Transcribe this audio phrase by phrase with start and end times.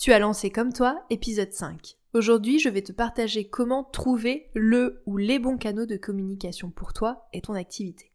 [0.00, 1.98] Tu as lancé comme toi, épisode 5.
[2.14, 6.94] Aujourd'hui, je vais te partager comment trouver le ou les bons canaux de communication pour
[6.94, 8.10] toi et ton activité.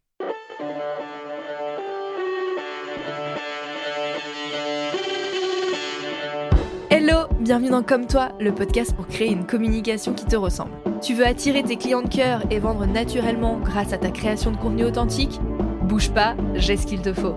[6.90, 10.72] Hello, bienvenue dans Comme toi, le podcast pour créer une communication qui te ressemble.
[11.00, 14.56] Tu veux attirer tes clients de cœur et vendre naturellement grâce à ta création de
[14.56, 15.38] contenu authentique?
[15.84, 17.36] Bouge pas, j'ai ce qu'il te faut.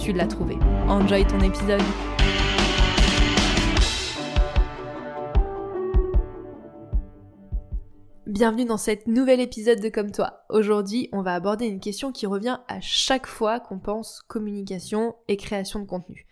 [0.00, 0.56] tu l'as trouvé.
[0.88, 1.82] Enjoy ton épisode.
[8.26, 10.44] Bienvenue dans cet nouvel épisode de Comme toi.
[10.48, 15.36] Aujourd'hui, on va aborder une question qui revient à chaque fois qu'on pense communication et
[15.36, 16.26] création de contenu.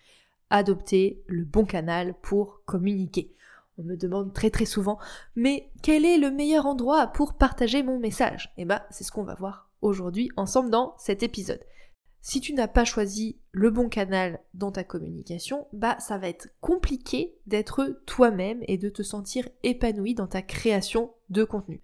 [0.48, 3.34] Adopter le bon canal pour communiquer.
[3.76, 4.98] On me demande très très souvent,
[5.36, 8.50] mais quel est le meilleur endroit pour partager mon message?
[8.56, 11.60] Eh bah, c'est ce qu'on va voir aujourd'hui ensemble dans cet épisode.
[12.20, 16.48] Si tu n'as pas choisi le bon canal dans ta communication, bah ça va être
[16.60, 21.80] compliqué d'être toi-même et de te sentir épanoui dans ta création de contenu.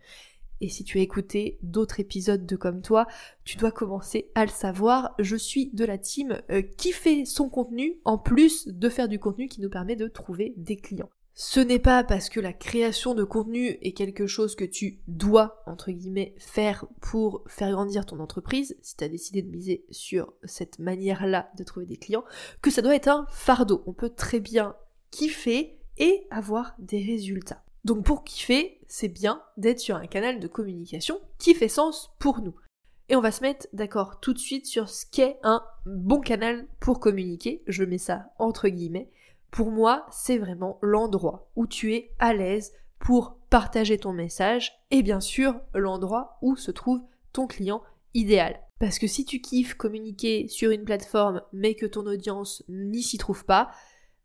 [0.61, 3.07] Et si tu as écouté d'autres épisodes de Comme toi,
[3.45, 5.15] tu dois commencer à le savoir.
[5.19, 9.19] Je suis de la team euh, qui fait son contenu en plus de faire du
[9.19, 11.11] contenu qui nous permet de trouver des clients.
[11.37, 15.65] Ce n'est pas parce que la création de contenu est quelque chose que tu dois,
[15.67, 20.33] entre guillemets, faire pour faire grandir ton entreprise, si tu as décidé de miser sur
[20.45, 22.25] cette manière-là de trouver des clients,
[22.63, 23.83] que ça doit être un fardeau.
[23.87, 24.77] On peut très bien
[25.11, 27.65] kiffer et avoir des résultats.
[27.85, 32.43] Donc pour kiffer, c'est bien d'être sur un canal de communication qui fait sens pour
[32.43, 32.55] nous.
[33.09, 36.69] Et on va se mettre d'accord tout de suite sur ce qu'est un bon canal
[36.79, 37.65] pour communiquer.
[37.67, 39.11] Je mets ça entre guillemets.
[39.55, 45.05] Pour moi, c'est vraiment l'endroit où tu es à l'aise pour partager ton message et
[45.05, 47.01] bien sûr l'endroit où se trouve
[47.33, 47.81] ton client
[48.15, 48.61] idéal.
[48.81, 53.17] Parce que si tu kiffes communiquer sur une plateforme mais que ton audience n'y s'y
[53.17, 53.71] trouve pas,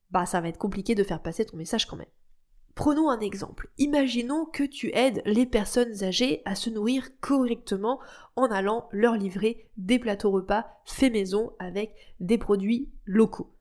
[0.10, 2.08] bah ça va être compliqué de faire passer ton message quand même.
[2.74, 3.70] Prenons un exemple.
[3.78, 8.00] Imaginons que tu aides les personnes âgées à se nourrir correctement
[8.36, 13.54] en allant leur livrer des plateaux repas faits maison avec des produits locaux.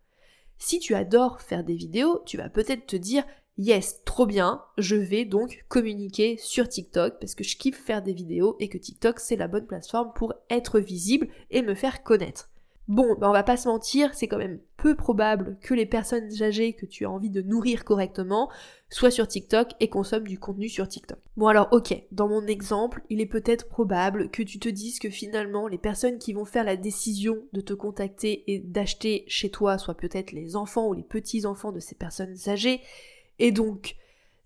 [0.59, 3.25] Si tu adores faire des vidéos, tu vas peut-être te dire
[3.57, 8.13] Yes, trop bien, je vais donc communiquer sur TikTok parce que je kiffe faire des
[8.13, 12.51] vidéos et que TikTok c'est la bonne plateforme pour être visible et me faire connaître.
[12.89, 16.43] Bon, ben on va pas se mentir, c'est quand même peu probable que les personnes
[16.43, 18.51] âgées que tu as envie de nourrir correctement
[18.89, 21.19] soient sur TikTok et consomment du contenu sur TikTok.
[21.37, 25.11] Bon alors ok, dans mon exemple, il est peut-être probable que tu te dises que
[25.11, 29.77] finalement les personnes qui vont faire la décision de te contacter et d'acheter chez toi
[29.77, 32.81] soient peut-être les enfants ou les petits-enfants de ces personnes âgées,
[33.39, 33.97] et donc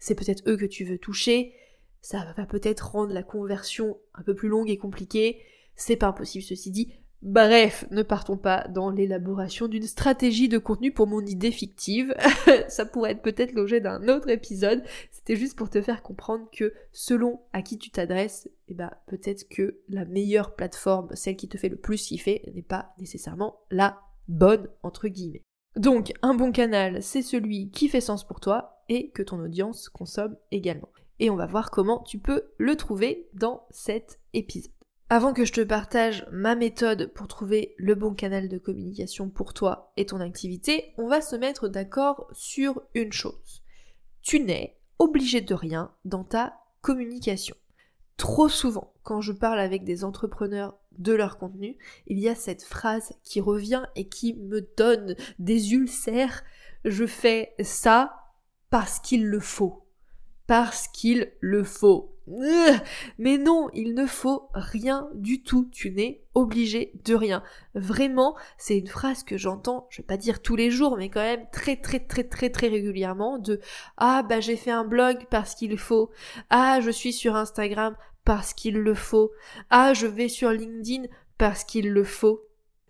[0.01, 1.55] c'est peut-être eux que tu veux toucher,
[2.01, 5.39] ça va peut-être rendre la conversion un peu plus longue et compliquée,
[5.77, 10.91] c'est pas impossible ceci dit, Bref, ne partons pas dans l'élaboration d'une stratégie de contenu
[10.91, 12.13] pour mon idée fictive.
[12.69, 14.83] Ça pourrait être peut-être l'objet d'un autre épisode.
[15.13, 19.49] C'était juste pour te faire comprendre que selon à qui tu t'adresses, eh ben, peut-être
[19.49, 24.01] que la meilleure plateforme, celle qui te fait le plus kiffer, n'est pas nécessairement la
[24.27, 25.43] bonne, entre guillemets.
[25.77, 29.89] Donc, un bon canal, c'est celui qui fait sens pour toi et que ton audience
[29.89, 30.89] consomme également.
[31.21, 34.73] Et on va voir comment tu peux le trouver dans cet épisode.
[35.15, 39.53] Avant que je te partage ma méthode pour trouver le bon canal de communication pour
[39.53, 43.63] toi et ton activité, on va se mettre d'accord sur une chose.
[44.23, 47.55] Tu n'es obligé de rien dans ta communication.
[48.17, 52.63] Trop souvent, quand je parle avec des entrepreneurs de leur contenu, il y a cette
[52.63, 56.43] phrase qui revient et qui me donne des ulcères.
[56.87, 58.31] Je fais ça
[58.71, 59.87] parce qu'il le faut.
[60.47, 62.12] Parce qu'il le faut.
[62.27, 65.69] Mais non, il ne faut rien du tout.
[65.73, 67.43] Tu n'es obligé de rien.
[67.75, 71.21] Vraiment, c'est une phrase que j'entends, je vais pas dire tous les jours, mais quand
[71.21, 73.61] même très très très très très régulièrement de
[73.97, 76.11] ah bah j'ai fait un blog parce qu'il faut.
[76.51, 79.33] Ah je suis sur Instagram parce qu'il le faut.
[79.71, 81.09] Ah je vais sur LinkedIn
[81.39, 82.47] parce qu'il le faut.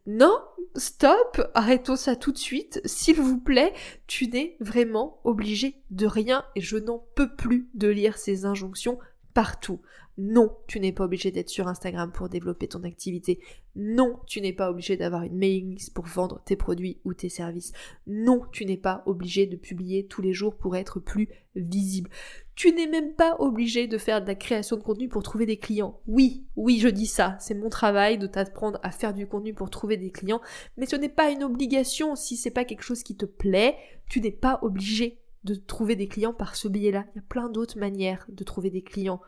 [0.07, 0.37] Non,
[0.75, 3.73] stop, arrêtons ça tout de suite, s'il vous plaît,
[4.09, 8.99] tu n'es vraiment obligé de rien et je n'en peux plus de lire ces injonctions
[9.35, 9.81] partout.
[10.19, 13.41] Non, tu n'es pas obligé d'être sur Instagram pour développer ton activité.
[13.77, 17.31] Non, tu n'es pas obligé d'avoir une mailing list pour vendre tes produits ou tes
[17.31, 17.73] services.
[18.07, 22.11] Non, tu n'es pas obligé de publier tous les jours pour être plus visible.
[22.55, 25.57] Tu n'es même pas obligé de faire de la création de contenu pour trouver des
[25.57, 25.99] clients.
[26.07, 27.39] Oui, oui, je dis ça.
[27.41, 30.43] C'est mon travail de t'apprendre à faire du contenu pour trouver des clients.
[30.77, 32.17] Mais ce n'est pas une obligation.
[32.17, 33.77] Si c'est pas quelque chose qui te plaît,
[34.11, 37.05] tu n'es pas obligé de trouver des clients par ce biais-là.
[37.15, 39.21] Il y a plein d'autres manières de trouver des clients.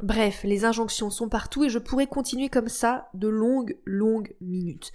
[0.00, 4.92] Bref, les injonctions sont partout et je pourrais continuer comme ça de longues, longues minutes.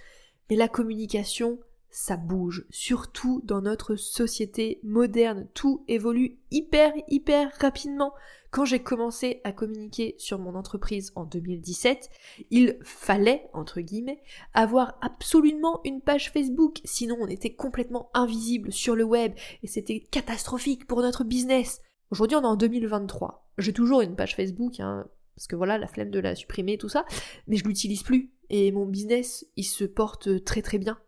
[0.50, 1.58] Mais la communication,
[1.90, 5.46] ça bouge, surtout dans notre société moderne.
[5.54, 8.12] Tout évolue hyper, hyper rapidement.
[8.50, 12.10] Quand j'ai commencé à communiquer sur mon entreprise en 2017,
[12.50, 14.22] il fallait, entre guillemets,
[14.54, 20.00] avoir absolument une page Facebook, sinon on était complètement invisible sur le web et c'était
[20.00, 21.82] catastrophique pour notre business.
[22.10, 23.50] Aujourd'hui on est en 2023.
[23.58, 25.06] J'ai toujours une page Facebook, hein,
[25.36, 27.04] parce que voilà, la flemme de la supprimer, tout ça,
[27.46, 28.32] mais je l'utilise plus.
[28.50, 30.98] Et mon business, il se porte très très bien.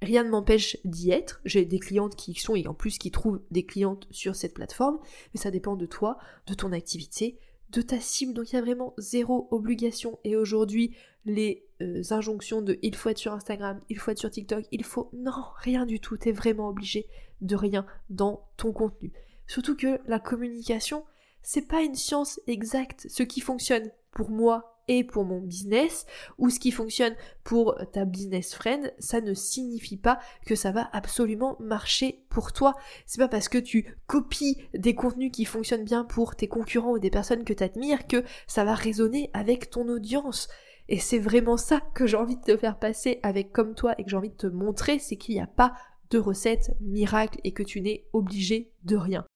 [0.00, 1.40] Rien ne m'empêche d'y être.
[1.44, 4.54] J'ai des clientes qui y sont et en plus qui trouvent des clientes sur cette
[4.54, 4.98] plateforme.
[5.34, 7.38] Mais ça dépend de toi, de ton activité,
[7.70, 8.32] de ta cible.
[8.32, 10.18] Donc il y a vraiment zéro obligation.
[10.24, 14.30] Et aujourd'hui, les euh, injonctions de il faut être sur Instagram, il faut être sur
[14.30, 15.10] TikTok, il faut...
[15.12, 16.16] Non, rien du tout.
[16.16, 17.06] T'es vraiment obligé
[17.40, 19.12] de rien dans ton contenu.
[19.46, 21.04] Surtout que la communication,
[21.42, 23.06] c'est pas une science exacte.
[23.08, 23.90] Ce qui fonctionne
[24.26, 26.06] moi et pour mon business,
[26.38, 30.88] ou ce qui fonctionne pour ta business friend, ça ne signifie pas que ça va
[30.92, 32.74] absolument marcher pour toi.
[33.06, 36.98] C'est pas parce que tu copies des contenus qui fonctionnent bien pour tes concurrents ou
[36.98, 40.48] des personnes que tu admires que ça va résonner avec ton audience.
[40.88, 44.04] Et c'est vraiment ça que j'ai envie de te faire passer avec comme toi et
[44.04, 45.74] que j'ai envie de te montrer, c'est qu'il n'y a pas
[46.10, 49.26] de recette miracle et que tu n'es obligé de rien.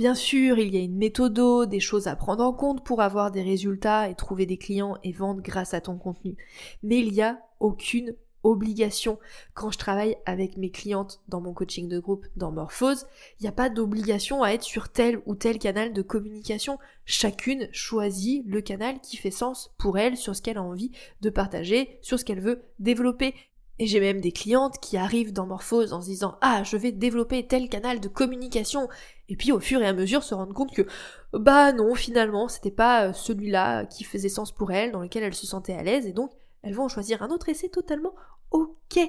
[0.00, 3.30] Bien sûr, il y a une méthode, des choses à prendre en compte pour avoir
[3.30, 6.38] des résultats et trouver des clients et vendre grâce à ton contenu.
[6.82, 9.18] Mais il n'y a aucune obligation.
[9.52, 13.04] Quand je travaille avec mes clientes dans mon coaching de groupe dans Morphose,
[13.38, 16.78] il n'y a pas d'obligation à être sur tel ou tel canal de communication.
[17.04, 21.28] Chacune choisit le canal qui fait sens pour elle, sur ce qu'elle a envie de
[21.28, 23.34] partager, sur ce qu'elle veut développer.
[23.80, 26.92] Et j'ai même des clientes qui arrivent dans Morphose en se disant Ah, je vais
[26.92, 28.88] développer tel canal de communication.
[29.30, 30.86] Et puis au fur et à mesure se rendre compte que
[31.32, 35.34] bah non, finalement, c'était pas euh, celui-là qui faisait sens pour elles, dans lequel elles
[35.34, 36.30] se sentaient à l'aise, et donc
[36.60, 38.14] elles vont en choisir un autre et c'est totalement
[38.50, 39.00] ok.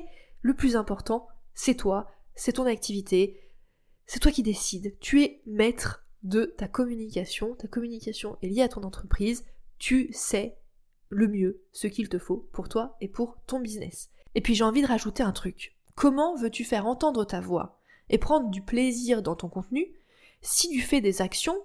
[0.41, 3.51] Le plus important, c'est toi, c'est ton activité,
[4.05, 4.95] c'est toi qui décides.
[5.01, 9.43] Tu es maître de ta communication, ta communication est liée à ton entreprise,
[9.79, 10.57] tu sais
[11.09, 14.09] le mieux ce qu'il te faut pour toi et pour ton business.
[14.35, 15.75] Et puis j'ai envie de rajouter un truc.
[15.95, 17.79] Comment veux-tu faire entendre ta voix
[18.09, 19.85] et prendre du plaisir dans ton contenu
[20.41, 21.57] si tu fais des actions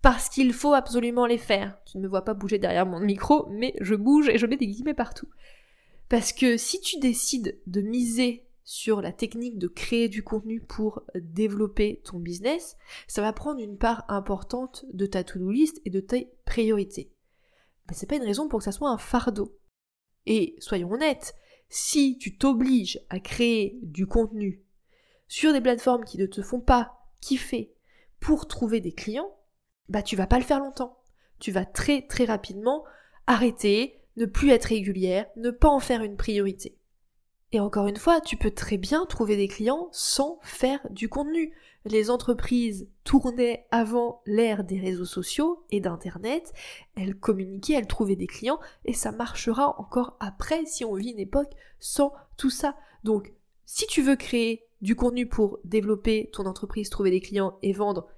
[0.00, 1.78] parce qu'il faut absolument les faire?
[1.84, 4.56] Tu ne me vois pas bouger derrière mon micro, mais je bouge et je mets
[4.56, 5.28] des guillemets partout.
[6.08, 11.02] Parce que si tu décides de miser sur la technique de créer du contenu pour
[11.14, 12.76] développer ton business,
[13.08, 17.12] ça va prendre une part importante de ta to-do list et de tes priorités.
[17.88, 19.58] Mais c'est pas une raison pour que ça soit un fardeau.
[20.26, 21.34] Et soyons honnêtes,
[21.74, 24.62] si tu t'obliges à créer du contenu
[25.26, 27.72] sur des plateformes qui ne te font pas kiffer
[28.20, 29.34] pour trouver des clients,
[29.88, 31.02] bah tu vas pas le faire longtemps.
[31.40, 32.84] Tu vas très très rapidement
[33.26, 36.78] arrêter, ne plus être régulière, ne pas en faire une priorité.
[37.54, 41.52] Et encore une fois, tu peux très bien trouver des clients sans faire du contenu.
[41.84, 46.54] Les entreprises tournaient avant l'ère des réseaux sociaux et d'Internet,
[46.96, 51.18] elles communiquaient, elles trouvaient des clients, et ça marchera encore après si on vit une
[51.18, 52.74] époque sans tout ça.
[53.04, 53.34] Donc,
[53.66, 58.08] si tu veux créer du contenu pour développer ton entreprise, trouver des clients et vendre,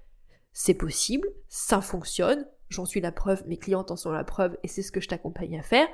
[0.52, 4.68] c'est possible, ça fonctionne, j'en suis la preuve, mes clientes en sont la preuve, et
[4.68, 5.88] c'est ce que je t'accompagne à faire,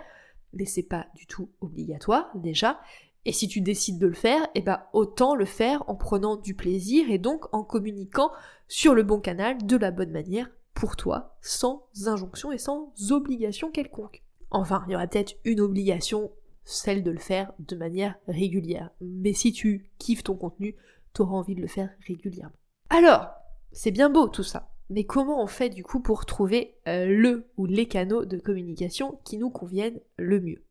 [0.52, 2.80] mais c'est pas du tout obligatoire déjà,
[3.26, 6.54] et si tu décides de le faire, eh ben autant le faire en prenant du
[6.54, 8.30] plaisir et donc en communiquant
[8.68, 13.70] sur le bon canal de la bonne manière pour toi, sans injonction et sans obligation
[13.70, 14.22] quelconque.
[14.50, 16.30] Enfin, il y aura peut-être une obligation,
[16.64, 18.90] celle de le faire de manière régulière.
[19.00, 20.74] Mais si tu kiffes ton contenu,
[21.14, 22.56] tu auras envie de le faire régulièrement.
[22.88, 23.28] Alors,
[23.72, 24.70] c'est bien beau tout ça.
[24.88, 29.20] Mais comment on fait du coup pour trouver euh, le ou les canaux de communication
[29.24, 30.64] qui nous conviennent le mieux?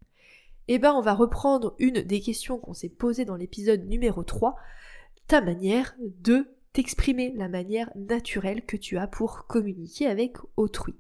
[0.72, 4.56] Eh ben on va reprendre une des questions qu'on s'est posées dans l'épisode numéro 3,
[5.28, 10.94] ta manière de t'exprimer, la manière naturelle que tu as pour communiquer avec autrui.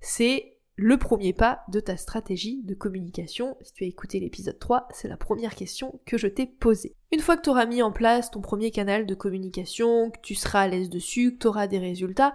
[0.00, 3.56] C'est le premier pas de ta stratégie de communication.
[3.62, 6.94] Si tu as écouté l'épisode 3, c'est la première question que je t'ai posée.
[7.10, 10.36] Une fois que tu auras mis en place ton premier canal de communication, que tu
[10.36, 12.34] seras à l'aise dessus, que tu auras des résultats,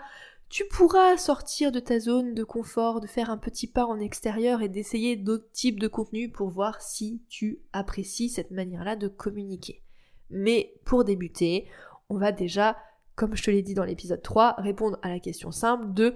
[0.49, 4.61] tu pourras sortir de ta zone de confort, de faire un petit pas en extérieur
[4.61, 9.81] et d'essayer d'autres types de contenus pour voir si tu apprécies cette manière-là de communiquer.
[10.29, 11.67] Mais pour débuter,
[12.09, 12.77] on va déjà,
[13.15, 16.15] comme je te l'ai dit dans l'épisode 3, répondre à la question simple de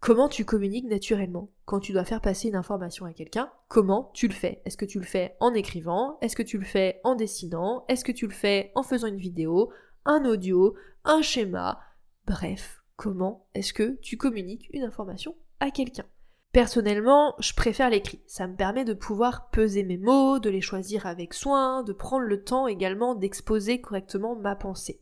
[0.00, 1.50] comment tu communiques naturellement.
[1.64, 4.60] Quand tu dois faire passer une information à quelqu'un, comment tu le fais?
[4.64, 6.18] Est-ce que tu le fais en écrivant?
[6.20, 7.84] Est-ce que tu le fais en dessinant?
[7.88, 9.70] Est-ce que tu le fais en faisant une vidéo,
[10.04, 11.80] un audio, un schéma?
[12.26, 16.04] Bref, comment est-ce que tu communiques une information à quelqu'un?
[16.52, 18.20] Personnellement, je préfère l'écrit.
[18.26, 22.26] Ça me permet de pouvoir peser mes mots, de les choisir avec soin, de prendre
[22.26, 25.00] le temps également d'exposer correctement ma pensée.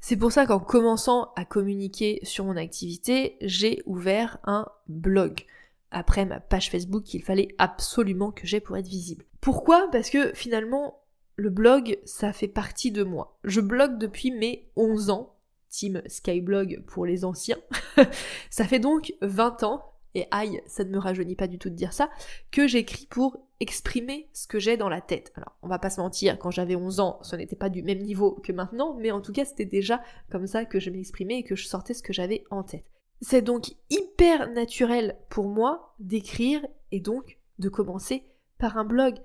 [0.00, 5.44] C'est pour ça qu'en commençant à communiquer sur mon activité, j'ai ouvert un blog.
[5.90, 9.24] Après ma page Facebook qu'il fallait absolument que j'ai pour être visible.
[9.40, 9.88] Pourquoi?
[9.90, 11.00] Parce que finalement,
[11.34, 13.38] le blog, ça fait partie de moi.
[13.42, 15.35] Je blogue depuis mes 11 ans,
[15.76, 17.58] team Skyblog pour les anciens.
[18.50, 21.74] ça fait donc 20 ans et aïe, ça ne me rajeunit pas du tout de
[21.74, 22.08] dire ça,
[22.50, 25.30] que j'écris pour exprimer ce que j'ai dans la tête.
[25.34, 28.00] Alors, on va pas se mentir, quand j'avais 11 ans, ce n'était pas du même
[28.00, 31.42] niveau que maintenant, mais en tout cas, c'était déjà comme ça que je m'exprimais et
[31.42, 32.90] que je sortais ce que j'avais en tête.
[33.20, 38.22] C'est donc hyper naturel pour moi d'écrire et donc de commencer
[38.58, 39.16] par un blog.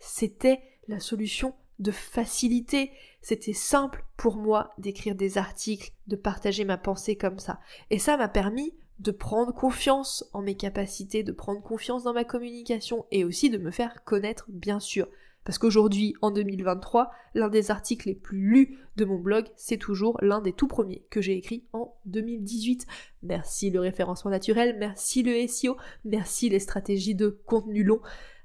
[0.00, 2.90] C'était la solution de facilité.
[3.22, 7.60] C'était simple pour moi d'écrire des articles, de partager ma pensée comme ça.
[7.90, 12.24] Et ça m'a permis de prendre confiance en mes capacités, de prendre confiance dans ma
[12.24, 15.08] communication et aussi de me faire connaître bien sûr.
[15.44, 20.18] Parce qu'aujourd'hui, en 2023, l'un des articles les plus lus de mon blog, c'est toujours
[20.20, 22.86] l'un des tout premiers que j'ai écrit en 2018.
[23.22, 28.00] Merci le référencement naturel, merci le SEO, merci les stratégies de contenu long.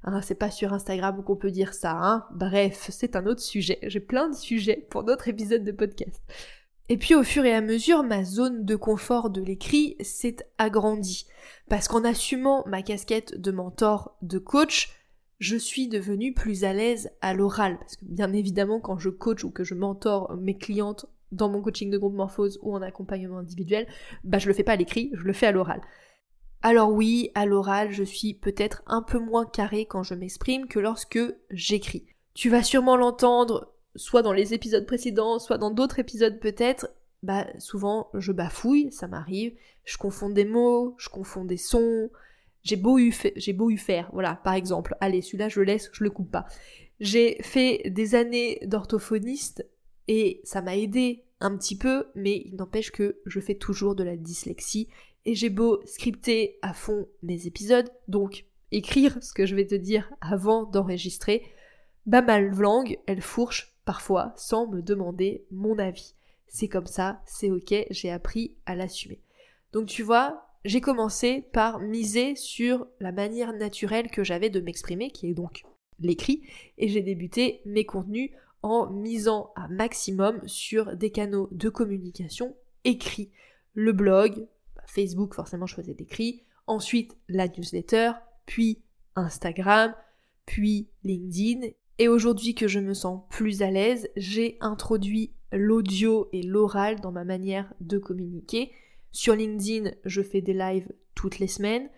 [0.08, 2.26] Hein, c'est pas sur Instagram qu'on peut dire ça, hein.
[2.32, 3.80] Bref, c'est un autre sujet.
[3.84, 6.22] J'ai plein de sujets pour d'autres épisodes de podcast.
[6.90, 11.26] Et puis au fur et à mesure, ma zone de confort de l'écrit s'est agrandie.
[11.70, 14.92] Parce qu'en assumant ma casquette de mentor, de coach,
[15.40, 17.80] je suis devenue plus à l'aise à l'oral.
[17.80, 21.64] Parce que bien évidemment, quand je coach ou que je mentor mes clientes dans mon
[21.64, 23.88] coaching de groupe morphose ou en accompagnement individuel,
[24.24, 25.82] bah je le fais pas à l'écrit, je le fais à l'oral.
[26.68, 30.80] Alors oui, à l'oral, je suis peut-être un peu moins carré quand je m'exprime que
[30.80, 31.20] lorsque
[31.52, 32.08] j'écris.
[32.34, 36.90] Tu vas sûrement l'entendre soit dans les épisodes précédents, soit dans d'autres épisodes peut-être,
[37.22, 39.54] bah souvent je bafouille, ça m'arrive,
[39.84, 42.10] je confonds des mots, je confonds des sons,
[42.64, 43.12] j'ai beau eu
[43.78, 46.48] faire, voilà, par exemple, allez, celui-là je le laisse, je le coupe pas.
[47.00, 49.68] J'ai fait des années d'orthophoniste
[50.08, 54.04] et ça m'a aidé un petit peu, mais il n'empêche que je fais toujours de
[54.04, 54.88] la dyslexie
[55.26, 59.76] et j'ai beau scripter à fond mes épisodes, donc écrire ce que je vais te
[59.76, 61.44] dire avant d'enregistrer,
[62.06, 66.16] bah ma langue, elle fourche parfois sans me demander mon avis.
[66.48, 69.22] C'est comme ça, c'est ok, j'ai appris à l'assumer.
[69.74, 75.12] Donc tu vois, j'ai commencé par miser sur la manière naturelle que j'avais de m'exprimer,
[75.12, 75.64] qui est donc
[76.00, 76.44] l'écrit,
[76.78, 83.32] et j'ai débuté mes contenus en misant un maximum sur des canaux de communication écrits.
[83.74, 84.48] Le blog,
[84.88, 88.12] Facebook forcément je faisais d'écrit, ensuite la newsletter,
[88.46, 88.82] puis
[89.16, 89.94] Instagram,
[90.46, 96.44] puis LinkedIn et aujourd'hui que je me sens plus à l'aise, j'ai introduit l'audio et
[96.44, 98.72] l'oral dans ma manière de communiquer.
[99.12, 101.90] Sur LinkedIn, je fais des lives toutes les semaines.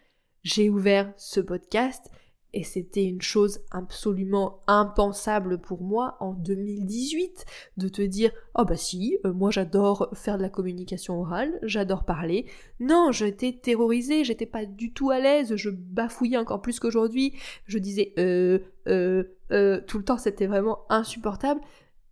[0.44, 2.12] J'ai ouvert ce podcast
[2.58, 7.46] et c'était une chose absolument impensable pour moi en 2018
[7.78, 12.04] de te dire oh bah si euh, moi j'adore faire de la communication orale j'adore
[12.04, 12.48] parler
[12.80, 17.34] non j'étais terrorisée j'étais pas du tout à l'aise je bafouillais encore plus qu'aujourd'hui.
[17.66, 21.62] Je disais euh euh euh tout le temps c'était vraiment insupportable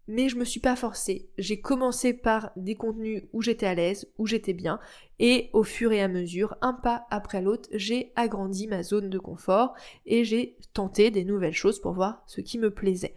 [0.07, 1.29] mais je me suis pas forcée.
[1.37, 4.79] J'ai commencé par des contenus où j'étais à l'aise, où j'étais bien,
[5.19, 9.19] et au fur et à mesure, un pas après l'autre, j'ai agrandi ma zone de
[9.19, 9.73] confort
[10.05, 13.15] et j'ai tenté des nouvelles choses pour voir ce qui me plaisait.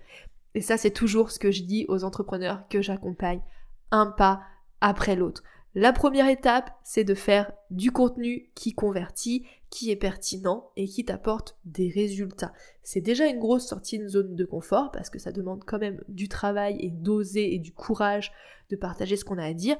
[0.54, 3.42] Et ça, c'est toujours ce que je dis aux entrepreneurs que j'accompagne,
[3.90, 4.40] un pas
[4.80, 5.42] après l'autre.
[5.80, 11.04] La première étape, c'est de faire du contenu qui convertit, qui est pertinent et qui
[11.04, 12.52] t'apporte des résultats.
[12.82, 16.02] C'est déjà une grosse sortie de zone de confort parce que ça demande quand même
[16.08, 18.32] du travail et d'oser et du courage
[18.70, 19.76] de partager ce qu'on a à dire.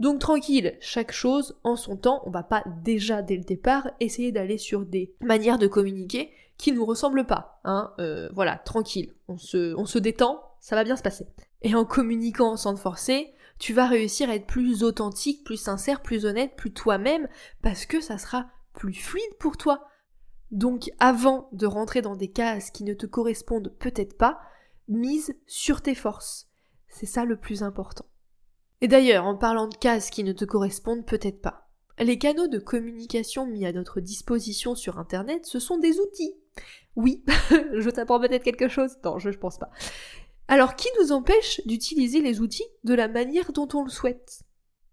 [0.00, 4.32] Donc tranquille, chaque chose en son temps, on va pas déjà dès le départ essayer
[4.32, 7.60] d'aller sur des manières de communiquer qui nous ressemblent pas.
[7.62, 7.92] Hein.
[8.00, 11.28] Euh, voilà, tranquille, on se, détend, ça va bien se passer.
[11.62, 16.24] Et en communiquant sans forcer, tu vas réussir à être plus authentique, plus sincère, plus
[16.24, 17.28] honnête, plus toi-même,
[17.62, 19.88] parce que ça sera plus fluide pour toi.
[20.50, 24.40] Donc avant de rentrer dans des cases qui ne te correspondent peut-être pas,
[24.88, 26.48] mise sur tes forces.
[26.88, 28.06] C'est ça le plus important.
[28.80, 32.60] Et d'ailleurs, en parlant de cases qui ne te correspondent peut-être pas, Les canaux de
[32.60, 36.34] communication mis à notre disposition sur Internet, ce sont des outils.
[36.94, 39.70] Oui, je t'apprends peut-être quelque chose Non, je, je pense pas.
[40.48, 44.40] Alors qui nous empêche d'utiliser les outils de la manière dont on le souhaite?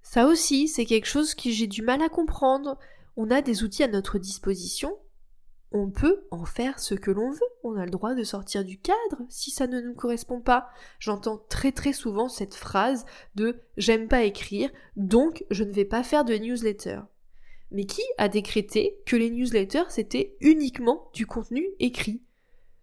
[0.01, 2.77] Ça aussi, c'est quelque chose que j'ai du mal à comprendre.
[3.15, 4.97] On a des outils à notre disposition,
[5.71, 8.79] on peut en faire ce que l'on veut, on a le droit de sortir du
[8.79, 10.69] cadre si ça ne nous correspond pas.
[10.99, 16.03] J'entends très très souvent cette phrase de j'aime pas écrire, donc je ne vais pas
[16.03, 16.99] faire de newsletter.
[17.71, 22.21] Mais qui a décrété que les newsletters c'était uniquement du contenu écrit?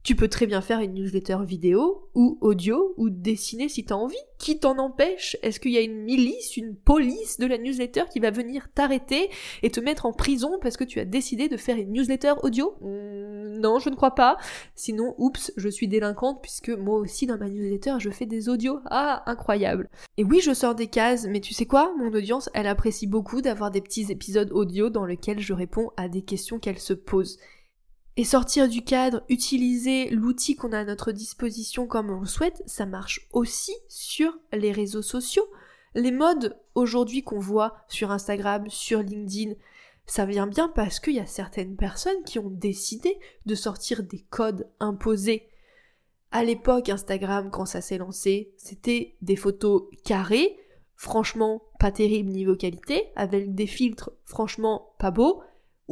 [0.02, 4.16] Tu peux très bien faire une newsletter vidéo ou audio ou dessiner si t'as envie.
[4.38, 5.36] Qui t'en empêche?
[5.42, 9.30] Est-ce qu'il y a une milice, une police de la newsletter qui va venir t'arrêter
[9.62, 12.74] et te mettre en prison parce que tu as décidé de faire une newsletter audio?
[12.80, 14.38] Hmm, Non, je ne crois pas.
[14.74, 18.80] Sinon, oups, je suis délinquante puisque moi aussi dans ma newsletter je fais des audios.
[18.86, 19.88] Ah, incroyable.
[20.16, 21.94] Et oui, je sors des cases, mais tu sais quoi?
[21.96, 26.08] Mon audience, elle apprécie beaucoup d'avoir des petits épisodes audio dans lesquels je réponds à
[26.08, 27.38] des questions qu'elle se pose.
[28.16, 32.62] Et sortir du cadre, utiliser l'outil qu'on a à notre disposition comme on le souhaite,
[32.66, 35.46] ça marche aussi sur les réseaux sociaux.
[35.94, 39.54] Les modes aujourd'hui qu'on voit sur Instagram, sur LinkedIn,
[40.06, 44.26] ça vient bien parce qu'il y a certaines personnes qui ont décidé de sortir des
[44.28, 45.48] codes imposés.
[46.32, 50.58] À l'époque, Instagram, quand ça s'est lancé, c'était des photos carrées,
[50.96, 55.42] franchement pas terrible niveau qualité, avec des filtres franchement pas beaux,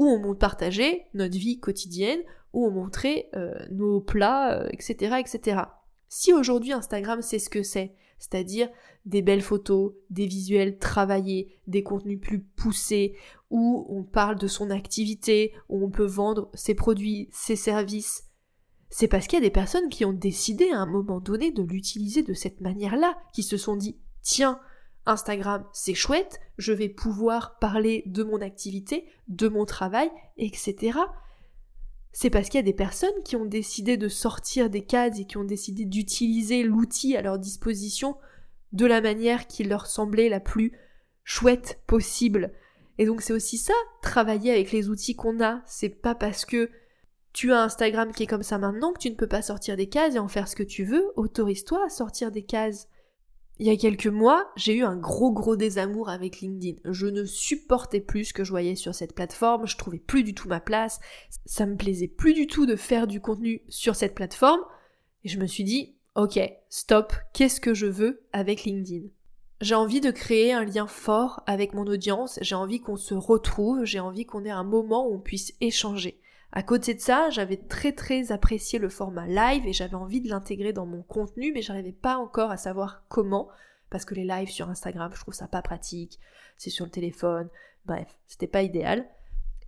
[0.01, 2.21] où on partageait notre vie quotidienne,
[2.55, 5.61] où on montrait euh, nos plats, etc., euh, etc.
[6.09, 8.71] Si aujourd'hui Instagram c'est ce que c'est, c'est-à-dire
[9.05, 13.15] des belles photos, des visuels travaillés, des contenus plus poussés,
[13.51, 18.25] où on parle de son activité, où on peut vendre ses produits, ses services,
[18.89, 21.63] c'est parce qu'il y a des personnes qui ont décidé à un moment donné de
[21.63, 24.61] l'utiliser de cette manière-là, qui se sont dit tiens,
[25.07, 30.99] Instagram, c'est chouette, je vais pouvoir parler de mon activité, de mon travail, etc.
[32.13, 35.25] C'est parce qu'il y a des personnes qui ont décidé de sortir des cases et
[35.25, 38.17] qui ont décidé d'utiliser l'outil à leur disposition
[38.73, 40.73] de la manière qui leur semblait la plus
[41.25, 42.53] chouette possible.
[42.99, 45.63] Et donc c'est aussi ça, travailler avec les outils qu'on a.
[45.67, 46.71] C'est pas parce que
[47.33, 49.89] tu as Instagram qui est comme ça maintenant que tu ne peux pas sortir des
[49.89, 51.13] cases et en faire ce que tu veux.
[51.17, 52.89] Autorise-toi à sortir des cases.
[53.63, 56.81] Il y a quelques mois, j'ai eu un gros gros désamour avec LinkedIn.
[56.87, 60.33] Je ne supportais plus ce que je voyais sur cette plateforme, je trouvais plus du
[60.33, 60.99] tout ma place,
[61.45, 64.63] ça me plaisait plus du tout de faire du contenu sur cette plateforme,
[65.25, 69.09] et je me suis dit, ok, stop, qu'est-ce que je veux avec LinkedIn?
[69.61, 73.85] J'ai envie de créer un lien fort avec mon audience, j'ai envie qu'on se retrouve,
[73.85, 76.20] j'ai envie qu'on ait un moment où on puisse échanger.
[76.53, 80.29] À côté de ça, j'avais très très apprécié le format live et j'avais envie de
[80.29, 83.49] l'intégrer dans mon contenu, mais j'arrivais pas encore à savoir comment,
[83.89, 86.19] parce que les lives sur Instagram, je trouve ça pas pratique,
[86.57, 87.49] c'est sur le téléphone,
[87.87, 89.09] bref, c'était pas idéal.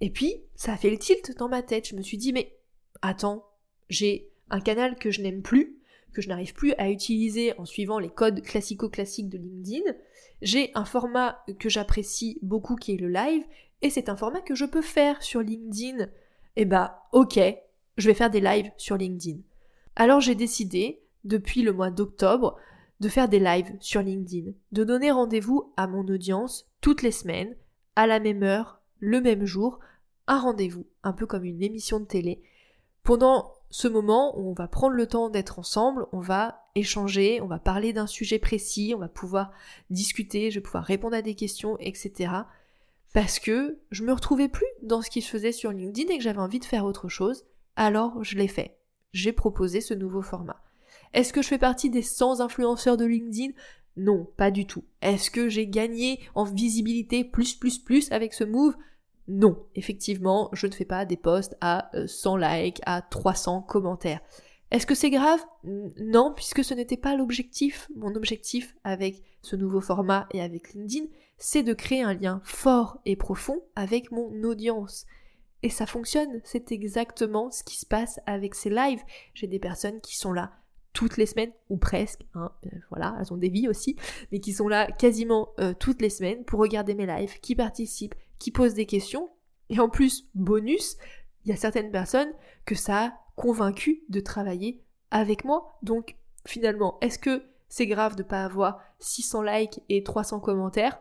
[0.00, 2.58] Et puis, ça a fait le tilt dans ma tête, je me suis dit, mais
[3.00, 3.46] attends,
[3.88, 5.78] j'ai un canal que je n'aime plus,
[6.12, 9.92] que je n'arrive plus à utiliser en suivant les codes classico-classiques de LinkedIn,
[10.42, 13.44] j'ai un format que j'apprécie beaucoup qui est le live,
[13.82, 16.08] et c'est un format que je peux faire sur LinkedIn
[16.56, 17.38] eh bah ok,
[17.96, 19.38] je vais faire des lives sur LinkedIn.
[19.96, 22.56] Alors j'ai décidé, depuis le mois d'octobre,
[23.00, 27.56] de faire des lives sur LinkedIn, de donner rendez-vous à mon audience toutes les semaines,
[27.96, 29.80] à la même heure, le même jour,
[30.26, 32.42] un rendez-vous, un peu comme une émission de télé.
[33.02, 37.58] Pendant ce moment, on va prendre le temps d'être ensemble, on va échanger, on va
[37.58, 39.50] parler d'un sujet précis, on va pouvoir
[39.90, 42.44] discuter, je vais pouvoir répondre à des questions, etc
[43.12, 46.24] parce que je me retrouvais plus dans ce qui se faisait sur LinkedIn et que
[46.24, 47.44] j'avais envie de faire autre chose,
[47.76, 48.78] alors je l'ai fait.
[49.12, 50.62] J'ai proposé ce nouveau format.
[51.12, 53.52] Est-ce que je fais partie des 100 influenceurs de LinkedIn?
[53.96, 54.84] Non, pas du tout.
[55.02, 58.74] Est-ce que j'ai gagné en visibilité plus plus plus avec ce move?
[59.28, 64.20] Non, effectivement, je ne fais pas des posts à 100 euh, likes, à 300 commentaires.
[64.72, 65.44] Est-ce que c'est grave?
[65.64, 67.90] Non, puisque ce n'était pas l'objectif.
[67.94, 71.04] Mon objectif avec ce nouveau format et avec LinkedIn,
[71.36, 75.04] c'est de créer un lien fort et profond avec mon audience.
[75.62, 79.02] Et ça fonctionne, c'est exactement ce qui se passe avec ces lives.
[79.34, 80.52] J'ai des personnes qui sont là
[80.94, 83.96] toutes les semaines, ou presque, hein, euh, voilà, elles ont des vies aussi,
[84.30, 88.14] mais qui sont là quasiment euh, toutes les semaines pour regarder mes lives, qui participent,
[88.38, 89.30] qui posent des questions.
[89.68, 90.96] Et en plus, bonus,
[91.44, 92.32] il y a certaines personnes
[92.64, 95.78] que ça convaincu de travailler avec moi.
[95.82, 96.16] Donc
[96.46, 100.98] finalement, est-ce que c'est grave de pas avoir 600 likes et 300 commentaires?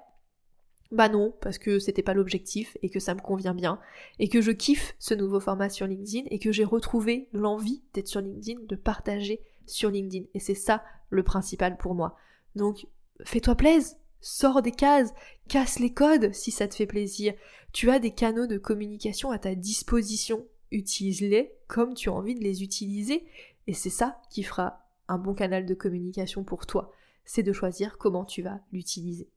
[0.91, 3.79] Bah non, parce que c'était pas l'objectif et que ça me convient bien
[4.19, 8.09] et que je kiffe ce nouveau format sur LinkedIn et que j'ai retrouvé l'envie d'être
[8.09, 12.17] sur LinkedIn, de partager sur LinkedIn et c'est ça le principal pour moi.
[12.55, 12.87] Donc
[13.23, 15.13] fais-toi plaisir, Sors des cases,
[15.47, 17.33] casse les codes si ça te fait plaisir.
[17.73, 20.45] Tu as des canaux de communication à ta disposition.
[20.71, 23.25] Utilise-les comme tu as envie de les utiliser.
[23.67, 26.91] Et c'est ça qui fera un bon canal de communication pour toi.
[27.25, 29.29] C'est de choisir comment tu vas l'utiliser.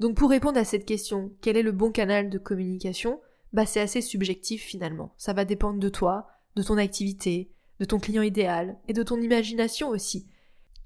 [0.00, 3.20] Donc pour répondre à cette question, quel est le bon canal de communication?
[3.52, 5.12] Bah c'est assez subjectif finalement.
[5.16, 9.20] Ça va dépendre de toi, de ton activité, de ton client idéal et de ton
[9.20, 10.26] imagination aussi.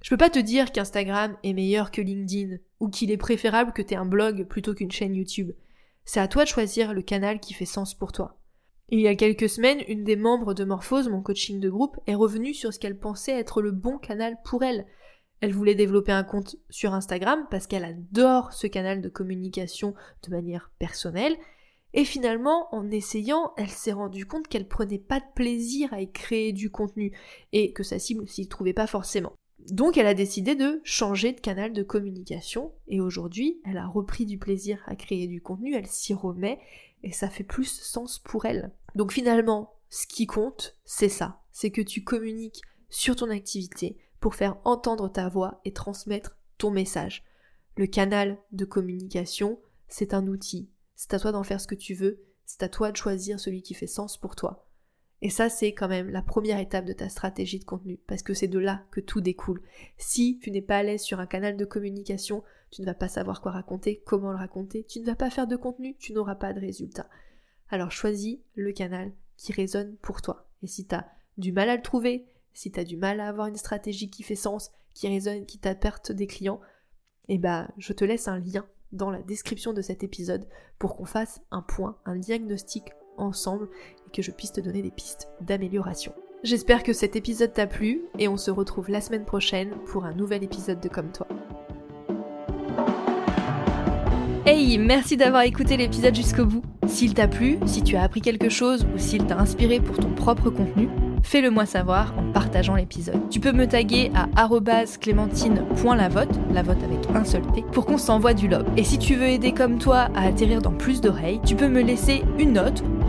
[0.02, 3.82] Je peux pas te dire qu'Instagram est meilleur que LinkedIn ou qu'il est préférable que
[3.82, 5.52] tu aies un blog plutôt qu'une chaîne YouTube.
[6.04, 8.41] C'est à toi de choisir le canal qui fait sens pour toi.
[8.94, 12.14] Il y a quelques semaines, une des membres de Morphose, mon coaching de groupe, est
[12.14, 14.84] revenue sur ce qu'elle pensait être le bon canal pour elle.
[15.40, 20.30] Elle voulait développer un compte sur Instagram parce qu'elle adore ce canal de communication de
[20.30, 21.38] manière personnelle.
[21.94, 26.12] Et finalement, en essayant, elle s'est rendue compte qu'elle prenait pas de plaisir à y
[26.12, 27.16] créer du contenu
[27.52, 29.32] et que sa cible s'y trouvait pas forcément.
[29.70, 34.26] Donc elle a décidé de changer de canal de communication et aujourd'hui elle a repris
[34.26, 36.58] du plaisir à créer du contenu, elle s'y remet
[37.02, 38.72] et ça fait plus sens pour elle.
[38.94, 44.34] Donc finalement, ce qui compte, c'est ça, c'est que tu communiques sur ton activité pour
[44.34, 47.24] faire entendre ta voix et transmettre ton message.
[47.76, 51.94] Le canal de communication, c'est un outil, c'est à toi d'en faire ce que tu
[51.94, 54.68] veux, c'est à toi de choisir celui qui fait sens pour toi.
[55.24, 58.34] Et ça, c'est quand même la première étape de ta stratégie de contenu, parce que
[58.34, 59.62] c'est de là que tout découle.
[59.96, 63.06] Si tu n'es pas à l'aise sur un canal de communication, tu ne vas pas
[63.06, 66.34] savoir quoi raconter, comment le raconter, tu ne vas pas faire de contenu, tu n'auras
[66.34, 67.08] pas de résultat.
[67.68, 70.48] Alors choisis le canal qui résonne pour toi.
[70.62, 71.06] Et si tu as
[71.38, 74.24] du mal à le trouver, si tu as du mal à avoir une stratégie qui
[74.24, 76.60] fait sens, qui résonne, qui t'apporte des clients,
[77.28, 80.48] eh ben, je te laisse un lien dans la description de cet épisode
[80.80, 83.68] pour qu'on fasse un point, un diagnostic ensemble
[84.06, 86.12] et que je puisse te donner des pistes d'amélioration.
[86.42, 90.12] J'espère que cet épisode t'a plu et on se retrouve la semaine prochaine pour un
[90.12, 91.28] nouvel épisode de Comme toi.
[94.44, 96.62] Hey, merci d'avoir écouté l'épisode jusqu'au bout.
[96.88, 100.10] S'il t'a plu, si tu as appris quelque chose ou s'il t'a inspiré pour ton
[100.10, 100.88] propre contenu,
[101.22, 103.30] fais-le moi savoir en partageant l'épisode.
[103.30, 104.48] Tu peux me taguer à
[105.00, 108.66] clémentine.lavote, la vote avec un seul T, pour qu'on s'envoie du love.
[108.76, 111.80] Et si tu veux aider comme toi à atterrir dans plus d'oreilles, tu peux me
[111.80, 112.82] laisser une note